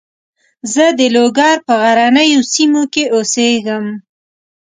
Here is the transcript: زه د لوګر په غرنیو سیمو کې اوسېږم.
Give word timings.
زه 0.73 0.85
د 0.99 1.01
لوګر 1.15 1.55
په 1.67 1.73
غرنیو 1.81 2.41
سیمو 2.53 2.83
کې 2.93 3.03
اوسېږم. 3.15 3.85